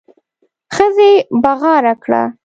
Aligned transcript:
ښځې 0.75 1.11
بغاره 1.43 1.93
کړه. 2.03 2.23